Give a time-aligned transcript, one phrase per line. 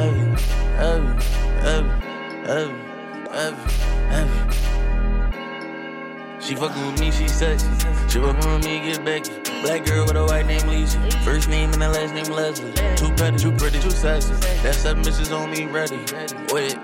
[0.00, 0.32] every,
[0.78, 1.14] every,
[1.60, 1.92] every,
[2.48, 2.80] every,
[3.30, 3.72] every,
[4.10, 4.50] every.
[6.40, 7.68] She fuckin' with me, she sexy.
[8.08, 9.24] She fuckin' with me, get back.
[9.62, 10.98] Black girl with a white name, Lisa.
[11.22, 12.72] First name and the last name, Leslie.
[12.96, 14.32] Too petty, too pretty, too sexy.
[14.62, 15.98] That seven bitches on me, ready.
[16.52, 16.78] Wait,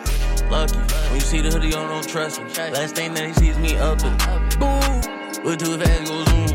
[0.51, 0.77] lucky.
[1.09, 2.49] When you see the hoodie on, don't trust me.
[2.71, 4.59] Last thing that he sees me up it.
[4.61, 5.43] Boom!
[5.43, 6.49] With two too fast, go zoom.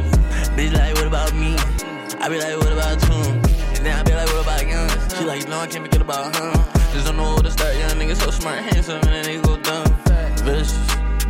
[0.56, 1.56] Bitch, like, what about me?
[2.22, 3.52] I be like, what about you?
[3.76, 4.41] And then I be like, what
[5.22, 6.52] she like, no, I can't forget about him.
[6.94, 7.76] Just don't know where to start.
[7.76, 9.86] Young nigga so smart, handsome, and then they go dumb.
[10.42, 10.74] Vicious,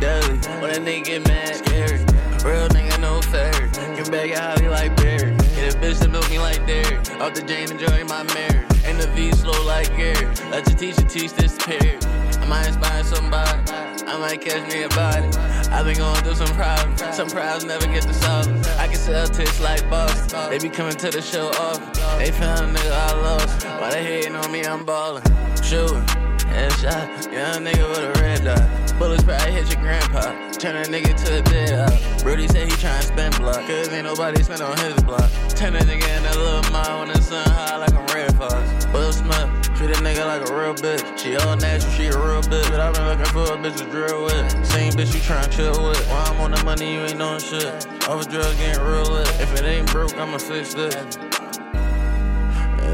[0.00, 0.38] deadly.
[0.62, 1.98] When a nigga get mad, scary.
[2.40, 3.52] Real nigga, no fair.
[3.94, 5.36] Get back at Holly like Barry.
[5.56, 6.96] Get a bitch that milk me like dairy.
[7.20, 8.66] Off the Jane, enjoy my marriage.
[8.86, 10.24] And the V slow like Gary.
[10.50, 12.02] Let your teacher teach this period.
[12.42, 13.72] I might inspire somebody.
[14.04, 15.28] I might catch me a body.
[15.70, 17.00] i been going through some problems.
[17.16, 18.48] Some problems never get to solve.
[18.78, 20.32] I can sell tits like boss.
[20.50, 21.78] They be coming to the show off.
[22.18, 23.64] They found a nigga I lost.
[23.64, 24.64] Why they hating on me?
[24.64, 25.22] I'm ballin'.
[25.62, 26.02] Shooting.
[26.50, 27.32] Headshot.
[27.32, 28.98] Young nigga with a red dot.
[28.98, 30.50] Bullets probably hit your grandpa.
[30.50, 32.22] Turn a nigga to a dead out.
[32.22, 33.64] Brody said he tryna spend block.
[33.66, 35.30] Cause ain't nobody spend on his block.
[35.50, 38.84] Turn a nigga in that little mile when the sun high like I'm Red Fox.
[39.92, 41.18] Treat a nigga like a real bitch.
[41.18, 42.70] She all natural, she a real bitch.
[42.70, 44.66] But I been looking for a bitch to drill with.
[44.66, 46.02] Same bitch you tryna chill with.
[46.08, 47.86] While I'm on the money, you ain't doing shit.
[48.08, 49.28] Off drugs getting real lit.
[49.40, 50.94] If it ain't broke, I'ma fix this.
[50.94, 51.04] Yeah,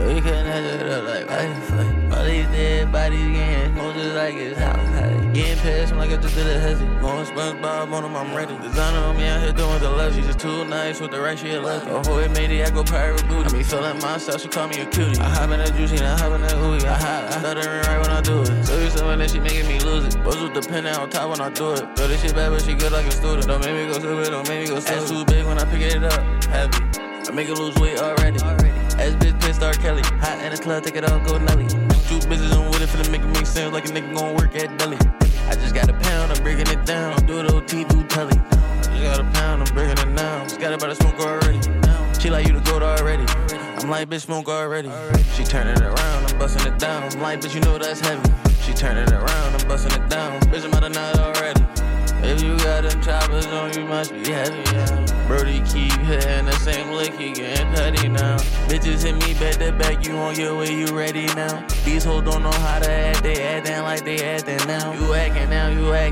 [0.09, 1.73] we couldn't have it up like life.
[2.19, 4.98] All these dead bodies getting just like it's house.
[5.39, 7.01] Getting past him like I just did a hezzy.
[7.01, 8.59] Going SpongeBob on him, I'm ready.
[8.59, 10.17] Designer on me out here doing the left.
[10.17, 11.87] She's just too nice with the right, she a left.
[11.87, 13.49] Oh, who it made it, I go pirate booty.
[13.49, 15.21] I be feeling myself, she call me a cutie.
[15.21, 16.83] I hop in that juicy, I hop in that ooey.
[16.83, 18.67] I hop, I stuttering right when I do it.
[18.67, 20.25] So you something that she making me lose it.
[20.25, 21.83] The pen on top when I do it.
[21.95, 23.47] But this shit bad, but she good like a student.
[23.47, 25.03] Don't make me go stupid, don't make me go stupid.
[25.03, 26.83] Ass too big when I pick it up, heavy.
[26.99, 28.41] I make it lose weight already.
[28.43, 29.73] Ass bitch pissed R.
[29.75, 30.03] Kelly.
[30.03, 31.69] Hot in the club, take it off, go Nelly.
[32.11, 34.57] Two bitches on with it, finna make it make sense like a nigga gon' work
[34.57, 34.99] at deli.
[35.49, 37.25] I just got a pound, I'm breaking it down.
[37.27, 38.35] Do it OT, do telly.
[38.35, 40.49] Just got a pound, I'm breaking it down.
[40.49, 41.61] Just got it by the smoke already.
[42.21, 43.25] She like you to go to already.
[43.79, 44.91] I'm like, bitch, smoke already.
[45.35, 47.05] She turning it around, I'm busting it down.
[47.05, 48.29] I'm like, bitch, you know that's heavy.
[48.63, 50.41] She turning it around, I'm busting it down.
[50.41, 51.65] Bitch, I'm out of night already.
[52.21, 55.27] If you got them choppers on, you must be heavy, yeah.
[55.29, 58.37] Brody keep hitting the same lick, he getting petty now.
[58.67, 61.65] Bitches hit me back to back, you on your way, you ready now?
[61.85, 64.93] These hoes don't know how to act, they acting like they acting now.
[64.95, 65.28] You acting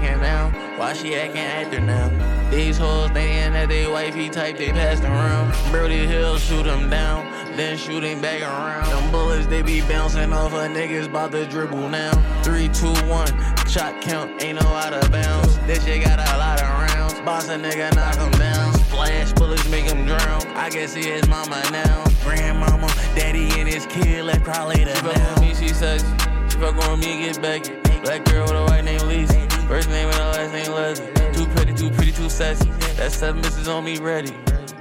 [0.02, 0.50] now.
[0.76, 2.10] Why she acting actor now?
[2.50, 5.54] These hoes thinking that they wifey type, they passed around.
[5.70, 8.88] Brody Hill shoot them down, then shoot him back around.
[8.90, 12.12] Them bullets, they be bouncing off of niggas, bout to dribble now.
[12.42, 13.28] Three, two, one,
[13.66, 15.58] shot count, ain't no out of bounds.
[15.60, 17.20] This shit got a lot of rounds.
[17.20, 18.72] Boss a nigga, knock him down.
[18.74, 20.46] Splash bullets, make him drown.
[20.54, 22.04] I guess he his mama now.
[22.22, 26.06] Grandmama, daddy, and his kid left probably the She fuck with me, she sexy.
[26.48, 27.74] She fuck with me, get Becky.
[28.02, 29.45] Black girl with a white name Lisa.
[29.68, 31.06] First name and the last name Leslie.
[31.32, 32.68] Too pretty, too pretty, too sexy.
[32.96, 34.32] That seven misses on me ready.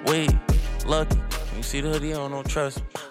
[0.05, 0.31] Wait,
[0.85, 1.17] lucky.
[1.17, 3.04] When you see the hoodie on, don't trust me.